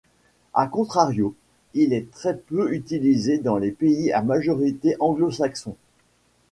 A 0.55 0.65
contrario, 0.65 1.35
il 1.75 1.93
est 1.93 2.09
très 2.09 2.35
peu 2.35 2.73
utilisé 2.73 3.37
dans 3.37 3.57
les 3.57 3.69
pays 3.69 4.11
à 4.11 4.23
majorité 4.23 4.95
anglo-saxon. 4.99 5.75